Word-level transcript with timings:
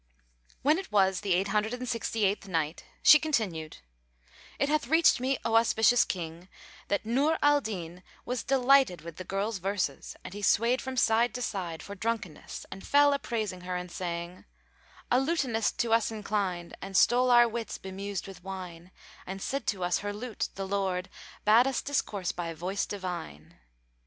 When 0.63 0.79
it 0.79 0.91
was 0.91 1.21
the 1.21 1.35
Eight 1.35 1.49
Hundred 1.49 1.73
and 1.75 1.87
Sixty 1.87 2.25
eighth 2.25 2.47
Night, 2.47 2.83
She 3.03 3.19
continued, 3.19 3.77
It 4.57 4.67
hath 4.67 4.87
reached 4.87 5.19
me, 5.19 5.37
O 5.45 5.53
auspicious 5.55 6.05
King, 6.05 6.49
that 6.87 7.05
Nur 7.05 7.37
al 7.43 7.61
Din 7.61 8.01
was 8.25 8.41
delighted 8.43 9.01
with 9.01 9.17
the 9.17 9.23
girl's 9.23 9.59
verses 9.59 10.15
and 10.23 10.33
he 10.33 10.41
swayed 10.41 10.81
from 10.81 10.97
side 10.97 11.35
to 11.35 11.41
side 11.43 11.83
for 11.83 11.93
drunkenness 11.93 12.65
and 12.71 12.83
fell 12.83 13.13
a 13.13 13.19
praising 13.19 13.61
her 13.61 13.75
and 13.75 13.91
saying, 13.91 14.45
"A 15.11 15.19
lutanist 15.19 15.77
to 15.81 15.93
us 15.93 16.09
inclined 16.09 16.75
* 16.79 16.81
And 16.81 16.97
stole 16.97 17.29
our 17.29 17.47
wits 17.47 17.77
bemused 17.77 18.25
with 18.25 18.43
wine: 18.43 18.89
And 19.27 19.39
said 19.39 19.67
to 19.67 19.83
us 19.83 19.99
her 19.99 20.11
lute, 20.11 20.49
'The 20.55 20.67
Lord 20.67 21.09
* 21.27 21.45
Bade 21.45 21.67
us 21.67 21.83
discourse 21.83 22.31
by 22.31 22.55
voice 22.55 22.87
divine.'" 22.87 23.59